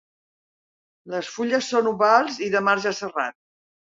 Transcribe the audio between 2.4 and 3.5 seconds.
i de marge serrat.